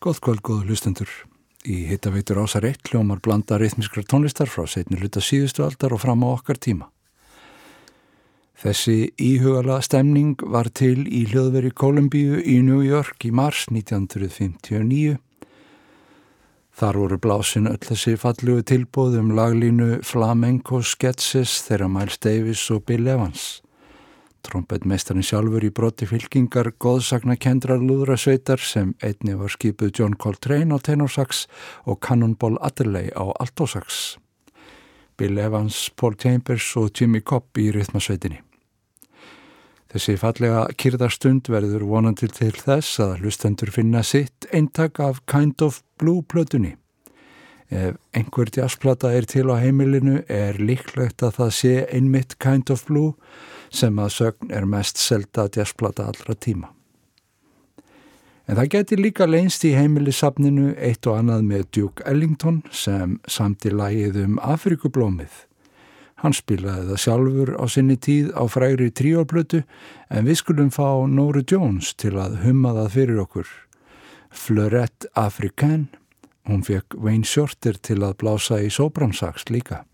Góð 0.00 0.20
kvöld, 0.24 0.40
góðu 0.40 0.70
hlustendur. 0.70 1.10
Í 1.68 1.82
hittaveitur 1.90 2.38
ásar 2.40 2.64
eitt 2.64 2.88
hljómar 2.88 3.20
blanda 3.20 3.58
rithmiskra 3.60 4.00
tónlistar 4.08 4.48
frá 4.48 4.64
setni 4.64 4.96
hluta 4.96 5.20
síðustu 5.20 5.66
aldar 5.66 5.92
og 5.92 6.00
fram 6.00 6.24
á 6.24 6.28
okkar 6.32 6.56
tíma. 6.56 6.88
Þessi 8.60 9.12
íhugala 9.20 9.80
stemning 9.84 10.40
var 10.40 10.72
til 10.72 11.04
í 11.04 11.26
hljóðveri 11.28 11.74
Kolumbíu 11.76 12.40
í 12.40 12.62
New 12.64 12.80
York 12.80 13.28
í 13.28 13.32
mars 13.32 13.66
1959 13.68 15.18
Þar 16.80 16.96
voru 16.96 17.16
blásin 17.20 17.68
öll 17.68 17.82
þessi 17.84 18.14
fallugu 18.16 18.62
tilbúð 18.64 19.18
um 19.20 19.34
laglínu 19.36 19.98
Flamenco 20.06 20.78
Sketches 20.80 21.58
þeirra 21.66 21.90
Miles 21.92 22.16
Davis 22.24 22.62
og 22.72 22.86
Bill 22.88 23.04
Evans. 23.04 23.60
Trompetmeistarinn 24.46 25.26
sjálfur 25.26 25.64
í 25.66 25.70
broti 25.74 26.08
fylkingar 26.08 26.72
goðsagna 26.80 27.36
kendrar 27.40 27.82
lúðrasveitar 27.84 28.62
sem 28.64 28.94
einni 29.04 29.36
var 29.36 29.52
skipuð 29.52 29.92
John 29.98 30.16
Coltrane 30.16 30.72
á 30.72 30.78
tenorsax 30.80 31.44
og 31.84 32.00
Cannonball 32.04 32.56
Adderley 32.64 33.12
á 33.12 33.28
altosax. 33.36 34.16
Bill 35.20 35.36
Evans, 35.38 35.90
Paul 35.96 36.16
Chambers 36.16 36.72
og 36.80 36.94
Jimmy 36.96 37.20
Cobb 37.20 37.58
í 37.60 37.68
rytmasveitinni. 37.74 38.40
Þessi 39.90 40.14
fallega 40.22 40.68
kyrðarstund 40.78 41.48
verður 41.50 41.82
vonandi 41.90 42.28
til 42.30 42.52
þess 42.54 43.00
að 43.02 43.16
hlustendur 43.24 43.72
finna 43.74 44.04
sitt 44.06 44.46
eintak 44.54 45.00
af 45.02 45.24
Kind 45.26 45.60
of 45.66 45.82
Blue 45.98 46.22
plötunni. 46.22 46.76
Ef 47.70 47.98
einhver 48.14 48.50
jazzplata 48.54 49.12
er 49.14 49.26
til 49.30 49.50
á 49.50 49.58
heimilinu 49.58 50.22
er 50.26 50.56
líklegt 50.62 51.22
að 51.26 51.36
það 51.36 51.50
sé 51.58 51.74
einmitt 51.90 52.38
Kind 52.42 52.70
of 52.70 52.86
Blue 52.86 53.12
sem 53.70 53.98
að 53.98 54.12
sögn 54.16 54.52
er 54.52 54.66
mest 54.66 54.98
selta 55.00 55.46
jazzplata 55.54 56.08
allra 56.10 56.34
tíma. 56.34 56.70
En 58.50 58.56
það 58.58 58.70
geti 58.74 58.96
líka 58.98 59.28
leinst 59.30 59.62
í 59.62 59.76
heimilisafninu 59.76 60.72
eitt 60.74 61.06
og 61.06 61.20
annað 61.20 61.44
með 61.46 61.68
Duke 61.76 62.06
Ellington 62.10 62.64
sem 62.74 63.20
samti 63.30 63.70
lagið 63.70 64.18
um 64.24 64.40
Afrikublómið. 64.42 65.30
Hann 66.20 66.34
spilaði 66.36 66.88
það 66.88 67.00
sjálfur 67.04 67.52
á 67.56 67.64
sinni 67.70 67.96
tíð 67.96 68.32
á 68.34 68.44
frægri 68.50 68.90
tríoplötu 68.90 69.62
en 70.10 70.26
við 70.26 70.40
skulum 70.42 70.72
fá 70.74 71.06
Nóri 71.08 71.44
Jones 71.46 71.94
til 71.94 72.16
að 72.18 72.40
humma 72.42 72.74
það 72.76 72.90
fyrir 72.96 73.22
okkur. 73.22 73.52
Fleurette 74.30 75.08
African, 75.14 75.86
hún 76.50 76.66
fekk 76.66 76.98
Wayne 76.98 77.24
Shorter 77.24 77.78
til 77.78 78.02
að 78.02 78.18
blása 78.20 78.60
í 78.60 78.68
sóbransax 78.68 79.46
líka. 79.48 79.84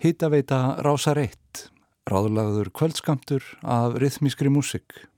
Hittaveita 0.00 0.80
Rásar 0.80 1.18
1, 1.20 1.66
ráðlagður 2.08 2.70
kvöldskamtur 2.72 3.44
af 3.60 3.98
rithmískri 4.00 4.48
músik. 4.48 5.10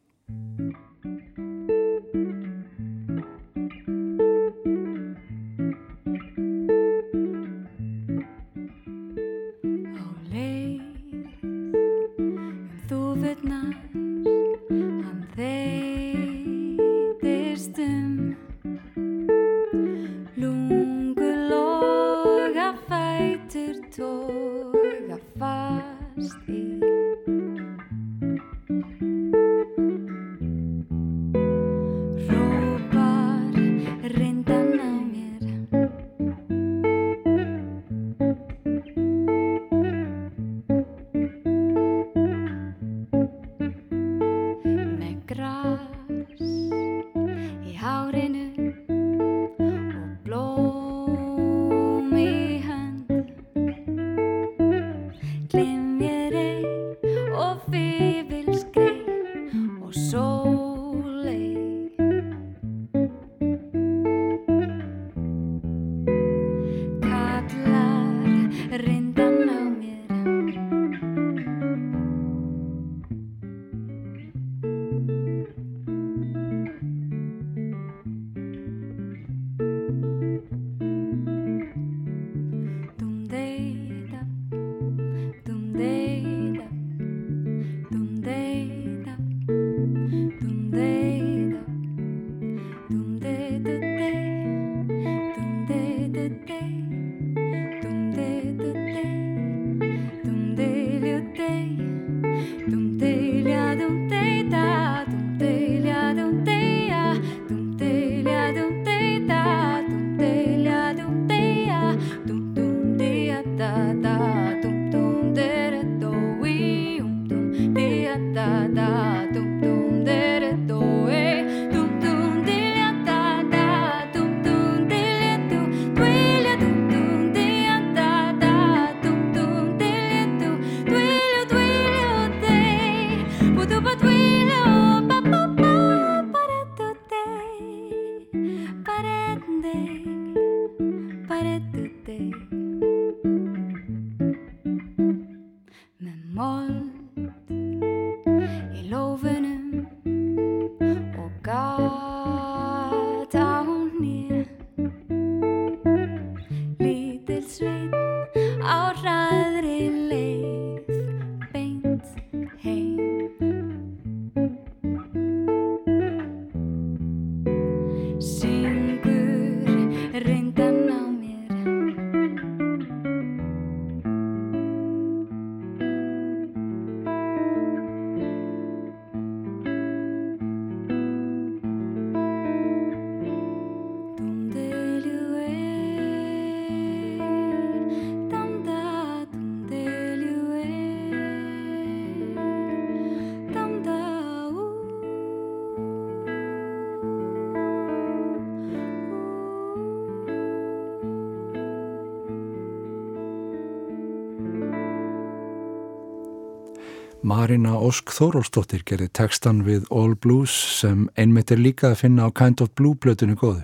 Marina 207.22 207.76
Ósk 207.78 208.10
Þórólsdóttir 208.10 208.80
gerði 208.82 209.06
tekstan 209.14 209.60
við 209.62 209.84
All 209.94 210.16
Blues 210.18 210.50
sem 210.50 211.04
einmitt 211.14 211.52
er 211.54 211.60
líka 211.62 211.92
að 211.92 212.00
finna 212.00 212.26
á 212.26 212.34
Kind 212.34 212.58
of 212.64 212.72
Blue 212.74 212.98
blötunni 212.98 213.36
góðu. 213.38 213.62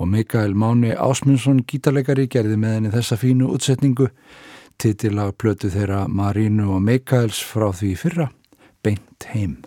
Og 0.00 0.08
Mikael 0.08 0.56
Máni 0.56 0.94
Ásmundsson 0.96 1.60
gítarleikari 1.68 2.24
gerði 2.32 2.56
með 2.56 2.72
henni 2.78 2.92
þessa 2.94 3.18
fínu 3.20 3.50
útsetningu 3.52 4.08
titil 4.80 5.18
að 5.20 5.34
blötu 5.36 5.68
þeirra 5.72 6.06
Marinu 6.08 6.70
og 6.78 6.80
Mikaels 6.84 7.42
frá 7.44 7.68
því 7.76 7.92
fyrra, 8.00 8.30
Beint 8.80 9.28
heim. 9.34 9.58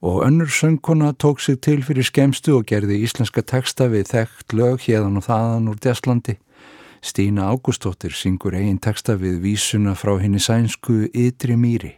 Og 0.00 0.24
önnur 0.24 0.48
söngkona 0.48 1.12
tók 1.12 1.44
sig 1.44 1.60
til 1.60 1.82
fyrir 1.84 2.08
skemstu 2.08 2.56
og 2.56 2.64
gerði 2.72 3.02
íslenska 3.04 3.44
teksta 3.44 3.90
við 3.92 4.08
þekkt 4.14 4.56
lög 4.56 4.80
hérðan 4.88 5.20
og 5.20 5.28
þaðan 5.28 5.68
úr 5.72 5.80
Deslandi 5.84 6.38
Stína 7.04 7.52
Ágústóttir 7.52 8.14
syngur 8.16 8.54
eigin 8.56 8.78
texta 8.80 9.12
við 9.20 9.42
vísuna 9.44 9.92
frá 9.92 10.14
henni 10.16 10.40
sænsku 10.40 11.04
Ytri 11.12 11.52
Mýri. 11.52 11.92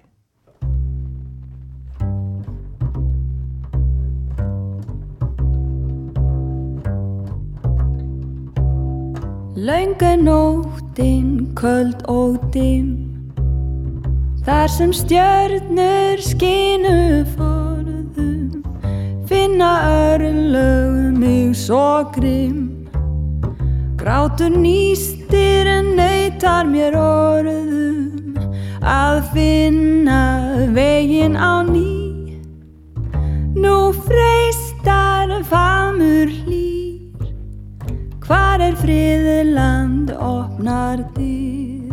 Launganóttinn, 9.55 11.55
köld 11.55 12.03
og 12.11 12.42
dim 12.51 12.90
Þar 14.42 14.69
sem 14.75 14.90
stjörnur 14.90 16.19
skinu 16.19 17.23
forðum 17.38 18.59
Finna 19.31 19.71
örlögum 19.87 21.23
mig 21.23 21.55
svo 21.55 22.03
grimm 22.11 22.76
Grátur 24.07 24.55
nýstir 24.55 25.66
en 25.66 25.88
neytar 25.99 26.69
mér 26.71 26.95
orðum 26.95 28.37
að 28.79 29.16
finna 29.33 30.21
vegin 30.77 31.35
á 31.35 31.66
ný. 31.66 32.38
Nú 33.59 33.90
freistar 34.07 35.35
famur 35.51 36.31
hlýr, 36.31 37.35
hvar 38.23 38.62
er 38.62 38.79
friðland 38.79 40.14
opnar 40.14 41.03
þér? 41.19 41.90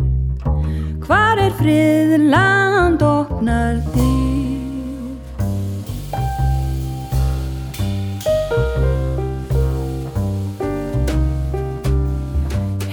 Hvar 1.02 1.46
er 1.48 1.54
friðland 1.58 3.02
opnar 3.02 3.82
þér? 3.90 4.13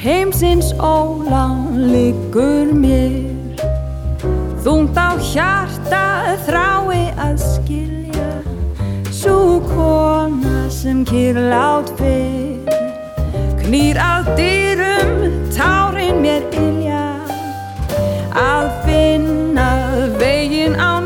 Heimsins 0.01 0.73
ólan 0.79 1.77
liggur 1.91 2.73
mér. 2.73 3.21
Þungt 4.63 4.97
á 4.97 5.13
hjarta 5.17 6.05
þrái 6.45 7.13
að 7.17 7.37
skilja 7.41 8.29
Svo 9.13 9.61
kona 9.65 10.69
sem 10.69 11.01
kýrlátt 11.05 11.93
fyrr. 11.97 12.65
Knýr 13.61 13.97
að 14.01 14.31
dyrum, 14.37 15.13
tárin 15.53 16.21
mér 16.21 16.45
ilja 16.53 17.05
Að 18.37 18.69
finna 18.85 19.69
vegin 20.17 20.77
á 20.77 21.00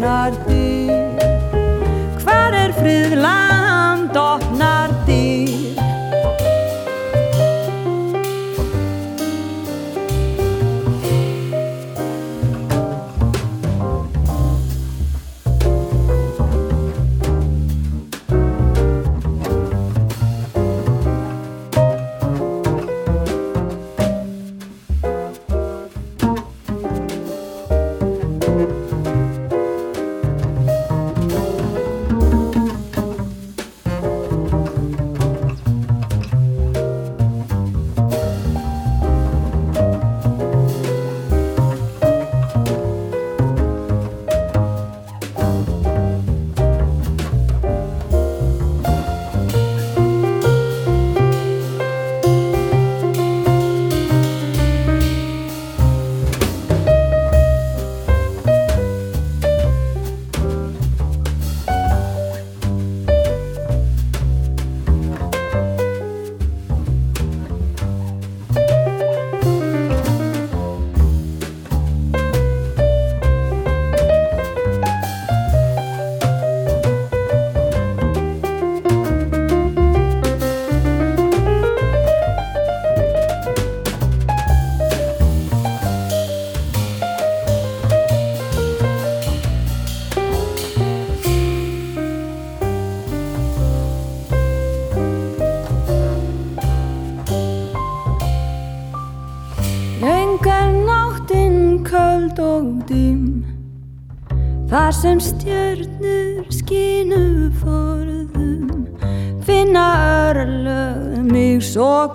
friðland 0.00 0.39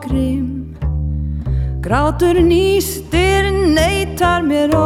grimm 0.07 0.75
Grátur 1.85 2.39
nýstir 2.41 3.51
neytar 3.51 4.41
mér 4.41 4.73
orðum 4.73 4.84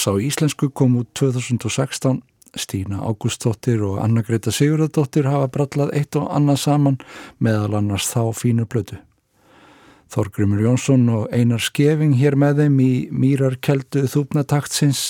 Jazz 0.00 0.08
á 0.08 0.16
íslensku 0.16 0.70
kom 0.72 0.96
út 0.96 1.08
2016 1.12 2.22
Stína 2.56 3.04
Ágústóttir 3.04 3.82
og 3.84 3.98
Anna 4.00 4.22
Greta 4.24 4.48
Sigurðardóttir 4.48 5.26
hafa 5.28 5.50
brallað 5.52 5.92
eitt 5.92 6.16
og 6.16 6.30
annað 6.32 6.62
saman 6.62 6.96
meðal 7.38 7.76
annars 7.76 8.08
þá 8.08 8.32
fínu 8.32 8.64
blödu. 8.64 8.96
Þorgrymur 10.08 10.62
Jónsson 10.64 11.04
og 11.12 11.28
Einar 11.36 11.60
Skeving 11.60 12.16
hér 12.16 12.38
með 12.40 12.62
þeim 12.62 12.80
í 12.80 12.94
mýrarkeldu 13.12 14.06
þúpnataktsins 14.08 15.02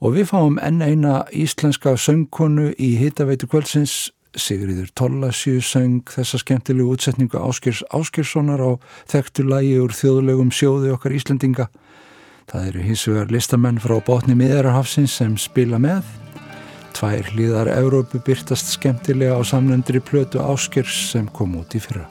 og 0.00 0.16
við 0.16 0.32
fáum 0.32 0.56
enn 0.56 0.80
eina 0.80 1.26
íslenska 1.36 1.92
söngkonu 2.00 2.72
í 2.80 2.94
hitaveitu 3.02 3.50
kvöldsins 3.52 4.14
Sigriður 4.32 4.88
Tollasjö 4.96 5.60
söng 5.60 6.08
þessa 6.08 6.40
skemmtilegu 6.40 6.96
útsetningu 6.96 7.36
Áskers 7.36 7.84
Áskerssonar 7.92 8.64
á 8.64 8.80
þekktu 9.12 9.44
lægi 9.44 9.76
úr 9.84 9.92
þjóðlegum 9.92 10.56
sjóði 10.56 10.96
okkar 10.96 11.20
Íslendinga 11.20 11.68
Það 12.50 12.66
eru 12.70 12.86
hins 12.86 13.04
vegar 13.08 13.30
listamenn 13.32 13.80
frá 13.82 13.98
botni 14.04 14.36
miðararhafsins 14.38 15.14
sem 15.20 15.36
spila 15.40 15.78
með. 15.82 16.02
Tvær 16.96 17.30
hlýðar 17.32 17.70
Európu 17.72 18.20
byrtast 18.26 18.74
skemmtilega 18.74 19.38
á 19.38 19.42
samlendri 19.46 20.02
plötu 20.04 20.42
Áskers 20.42 21.10
sem 21.12 21.28
kom 21.32 21.56
út 21.60 21.76
í 21.76 21.80
fyrra. 21.82 22.08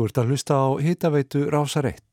Þú 0.00 0.06
ert 0.08 0.18
að 0.22 0.30
hlusta 0.32 0.56
á 0.56 0.68
hitaveitu 0.80 1.40
Rásar 1.52 1.84
1. 1.90 2.09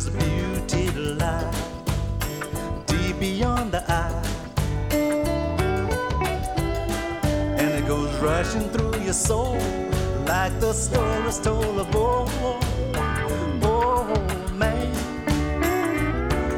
Precious 0.00 0.08
beauty 0.08 0.90
lies 0.98 1.62
deep 2.86 3.18
beyond 3.18 3.72
the 3.72 3.82
eye. 3.90 4.22
And 7.58 7.70
it 7.70 7.86
goes 7.86 8.14
rushing 8.20 8.68
through 8.70 9.00
your 9.02 9.12
soul 9.12 9.58
like 10.26 10.58
the 10.60 10.72
stories 10.72 11.38
told 11.38 11.78
of 11.80 11.94
old. 11.94 12.30
Oh 13.62 14.14
man, 14.54 14.94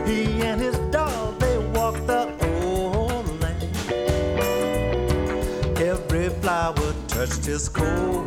he 0.07 0.43
and 0.43 0.61
his 0.61 0.79
dog 0.91 1.39
they 1.41 1.59
walked 1.59 2.07
the 2.07 2.29
old 2.47 3.41
land. 3.41 3.77
Every 5.79 6.29
flower 6.41 6.95
touched 7.09 7.45
his 7.47 7.69
cold 7.69 8.22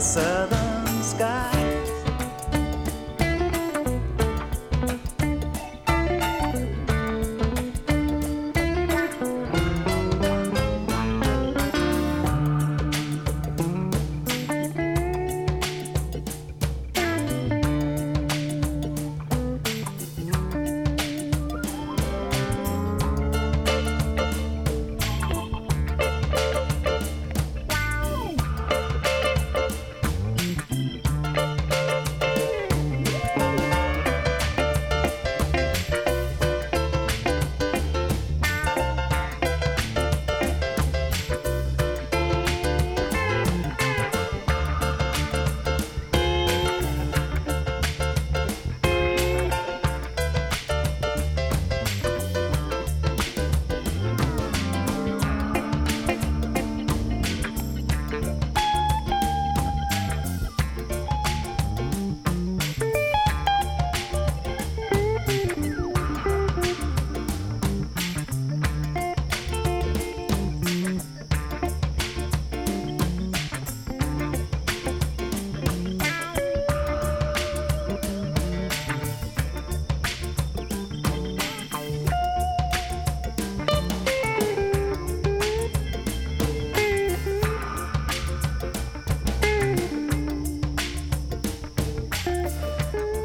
southern 0.00 1.02
skies. 1.02 1.57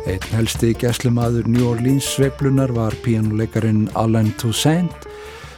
Einn 0.04 0.20
helsti 0.36 0.74
gæslumadur 0.76 1.46
New 1.48 1.64
Orleans 1.64 2.04
sveiflunar 2.04 2.74
var 2.76 2.92
píanuleikarin 3.06 3.86
Alan 3.96 4.34
Toussaint 4.36 5.06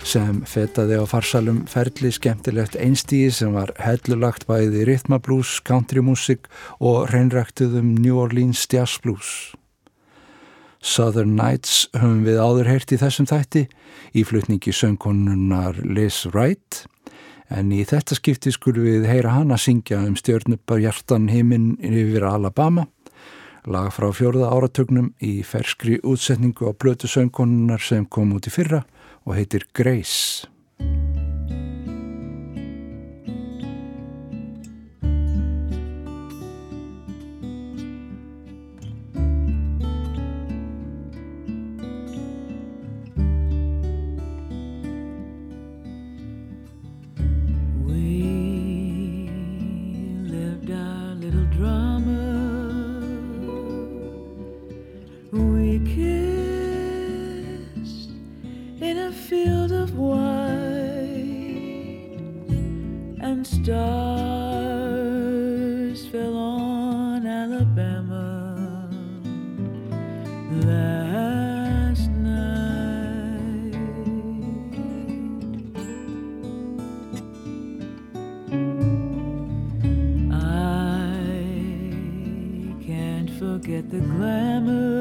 sem 0.05 0.43
fetaði 0.45 0.99
á 1.01 1.05
farsalum 1.09 1.63
ferli 1.65 2.11
skemmtilegt 2.13 2.77
einstíði 2.77 3.31
sem 3.33 3.57
var 3.57 3.73
hellulagt 3.81 4.45
bæði 4.45 4.83
rhythmablús, 4.85 5.57
countrymusik 5.65 6.45
og 6.77 7.09
reynræktuðum 7.09 7.95
New 7.97 8.21
Orleans 8.21 8.67
jazzblues. 8.69 9.55
Southern 10.77 11.33
Nights 11.33 11.87
höfum 11.97 12.21
við 12.29 12.37
áður 12.37 12.69
heyrt 12.69 12.93
í 12.93 13.01
þessum 13.01 13.25
þætti. 13.25 13.65
Í 14.13 14.21
flutningi 14.29 14.75
söngkonunnar 14.77 15.81
Liz 15.81 16.21
Wright. 16.29 16.83
En 17.49 17.73
í 17.73 17.81
þetta 17.81 18.13
skipti 18.21 18.53
skulum 18.53 18.85
við 18.85 19.09
heyra 19.09 19.39
hana 19.39 19.57
syngja 19.57 20.05
um 20.05 20.13
stjörnupar 20.13 20.85
hjartan 20.85 21.31
heiminn 21.33 21.79
yfir 21.81 22.29
Alabama 22.29 22.85
Lag 23.65 23.89
frá 23.89 24.11
fjörða 24.13 24.51
áratugnum 24.53 25.07
í 25.25 25.39
ferskri 25.41 25.95
útsetningu 26.05 26.69
á 26.69 26.71
blötu 26.77 27.09
söngkonunar 27.09 27.81
sem 27.81 28.05
kom 28.05 28.35
út 28.37 28.45
í 28.45 28.53
fyrra 28.53 28.83
og 29.25 29.39
heitir 29.39 29.65
Grace. 29.73 30.45
Get 83.75 83.91
the 83.91 83.99
glamour. 83.99 84.94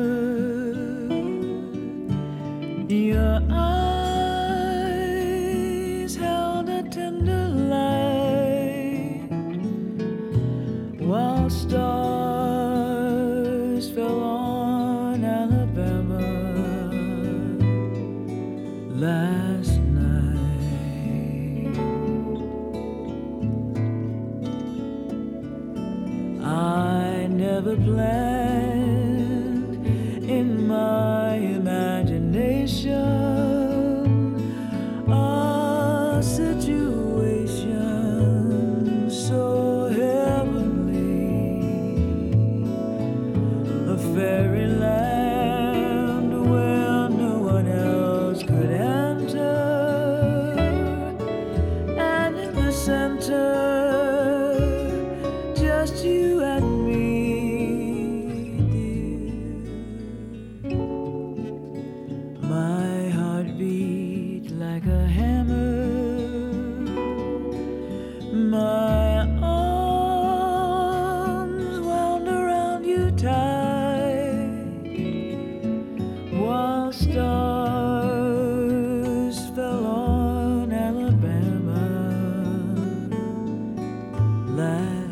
来。 84.56 85.03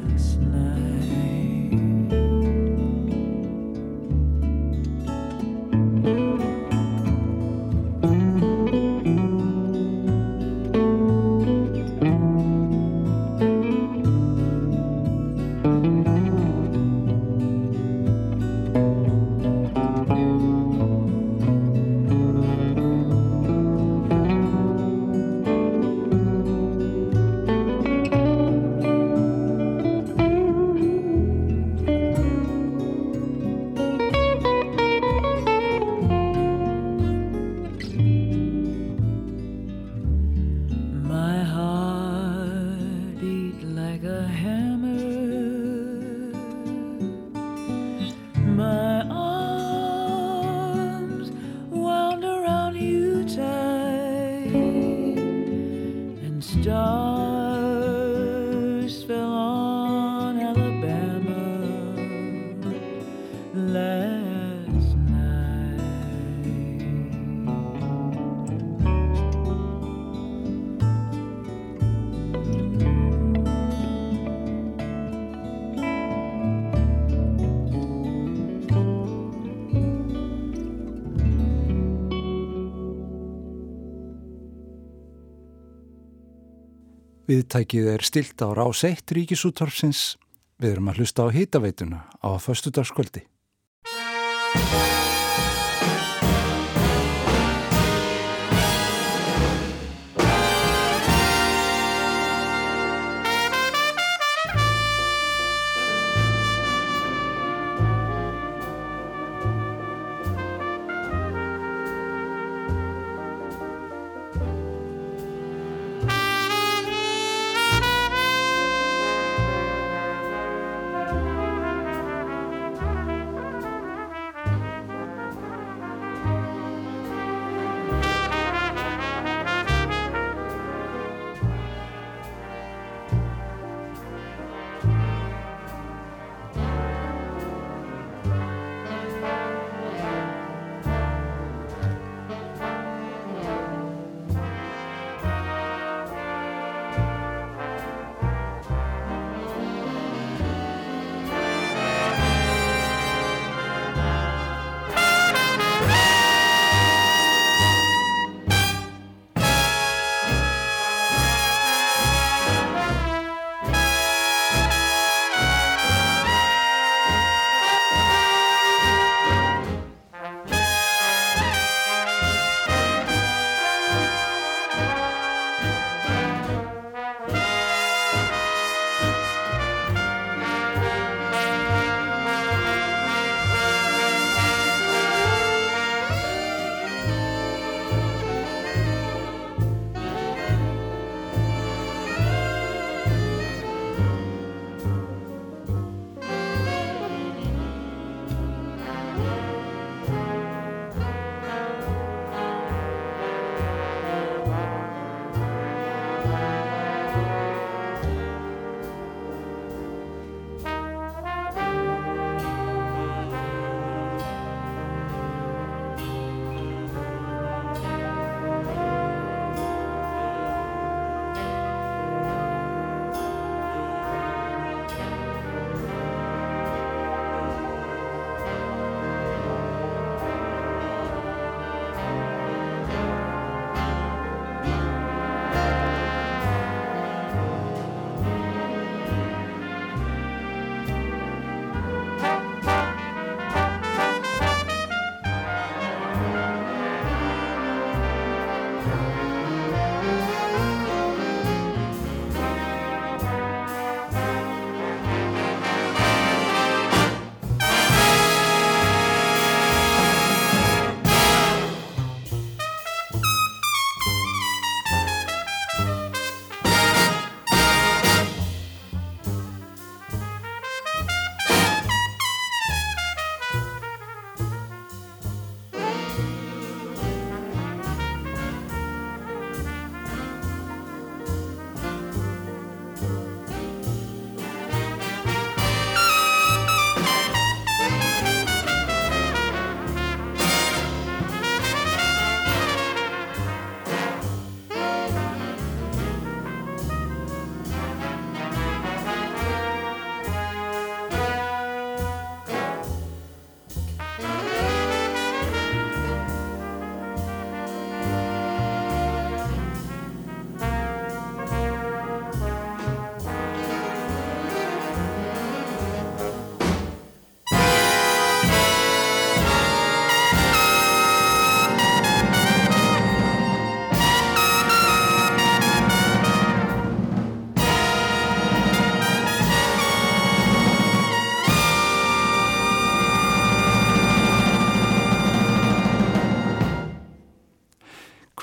Viðtækið 87.33 87.87
er 87.95 88.03
stilt 88.05 88.43
á 88.45 88.53
rás 88.53 88.83
1 88.85 89.09
ríkisúttorfsins. 89.17 90.19
Við 90.61 90.75
erum 90.75 90.91
að 90.93 91.01
hlusta 91.01 91.25
á 91.25 91.33
hýtaveituna 91.33 92.05
á 92.21 92.31
föstudagskvöldi. 92.37 93.25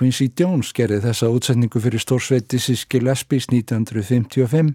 Quincy 0.10 0.32
Jones 0.34 0.72
gerði 0.74 1.04
þessa 1.04 1.28
útsetningu 1.30 1.78
fyrir 1.84 2.02
stórsveiti 2.02 2.58
Siski 2.58 2.98
Lesbís 3.04 3.46
1955 3.52 4.72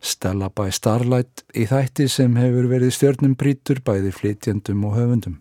Stella 0.00 0.46
by 0.48 0.72
Starlight 0.72 1.42
í 1.52 1.66
þætti 1.68 2.06
sem 2.08 2.38
hefur 2.40 2.70
verið 2.70 2.94
stjörnum 2.96 3.34
brítur 3.36 3.82
bæði 3.84 4.14
flytjandum 4.16 4.86
og 4.88 4.94
höfundum. 4.96 5.34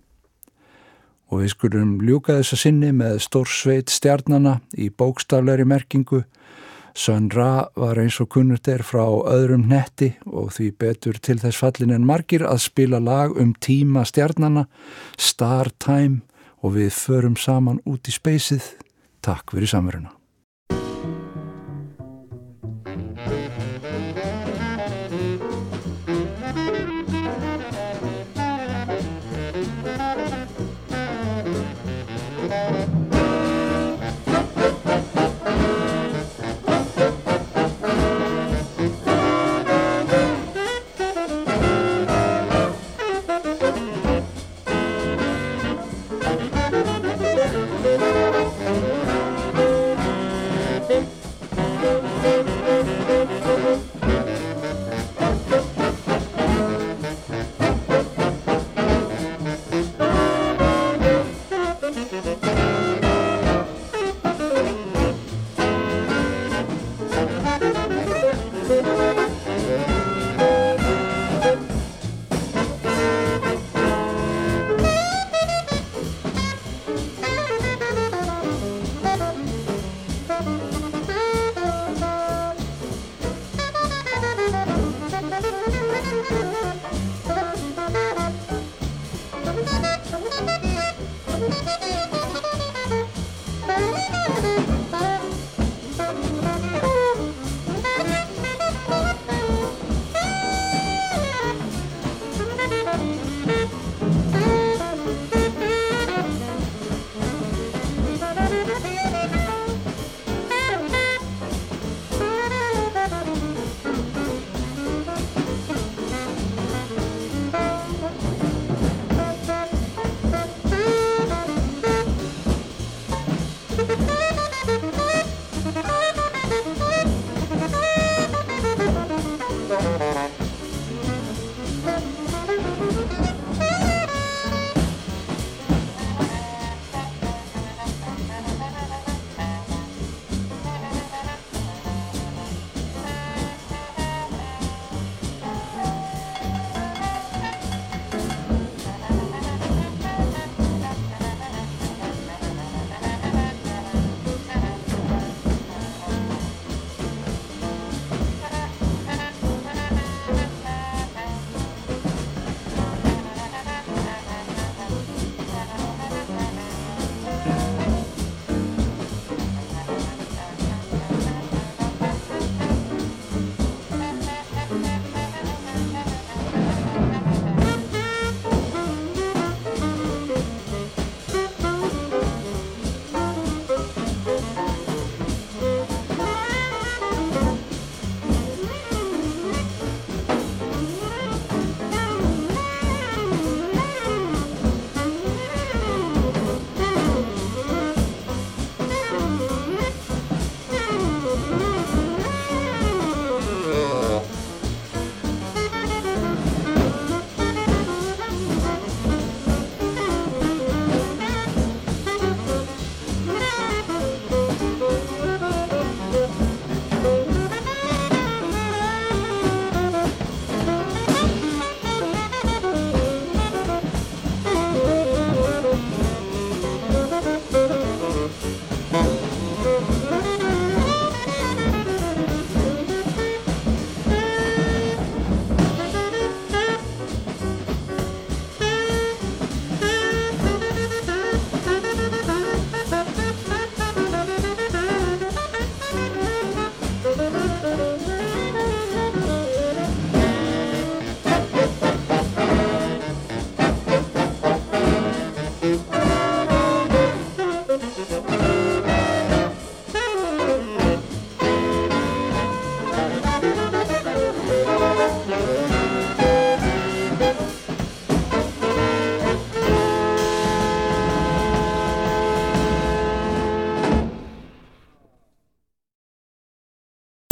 Og 1.32 1.46
við 1.46 1.54
skulum 1.54 1.94
ljúka 2.04 2.36
þessa 2.42 2.60
sinni 2.60 2.92
með 2.92 3.22
stórsveit 3.24 3.94
stjarnana 3.94 4.58
í 4.76 4.90
bókstafleiri 4.92 5.70
merkingu 5.70 6.26
Sun 6.92 7.32
Ra 7.32 7.70
var 7.80 8.04
eins 8.04 8.20
og 8.20 8.34
kunnurt 8.36 8.68
er 8.68 8.84
frá 8.84 9.06
öðrum 9.08 9.64
netti 9.72 10.12
og 10.28 10.52
því 10.58 10.74
betur 10.84 11.24
til 11.24 11.40
þess 11.40 11.64
fallin 11.64 11.96
en 11.96 12.04
margir 12.04 12.44
að 12.44 12.66
spila 12.68 13.00
lag 13.00 13.40
um 13.40 13.56
tíma 13.56 14.04
stjarnana, 14.04 14.68
Star 15.16 15.72
Time 15.80 16.20
og 16.60 16.76
við 16.76 16.92
förum 17.00 17.40
saman 17.40 17.80
út 17.88 18.12
í 18.12 18.20
speysið. 18.20 18.81
Takk 19.22 19.54
fyrir 19.54 19.70
samveruna. 19.70 20.21